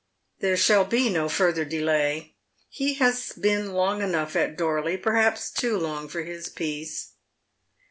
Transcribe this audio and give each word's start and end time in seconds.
There 0.39 0.57
shall 0.57 0.83
be 0.83 1.11
no 1.11 1.29
further 1.29 1.63
delay. 1.63 2.33
He 2.69 2.95
has 2.95 3.33
been 3.33 3.73
long 3.73 4.01
enough 4.01 4.35
at 4.35 4.57
Dorley— 4.57 4.97
per 4.97 5.13
haps 5.13 5.51
too 5.51 5.77
long 5.77 6.07
for 6.09 6.23
his 6.23 6.49
peace. 6.49 7.11